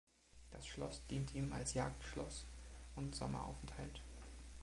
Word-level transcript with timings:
Das 0.49 0.65
Schloss 0.65 1.03
dient 1.11 1.35
ihm 1.35 1.53
als 1.53 1.75
Jagdschloss 1.75 2.47
und 2.95 3.13
Sommeraufenthalt. 3.15 4.01